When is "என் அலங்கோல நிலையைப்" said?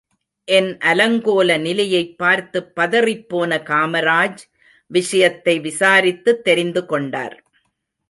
0.47-2.17